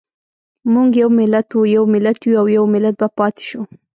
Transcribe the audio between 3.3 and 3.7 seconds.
شو.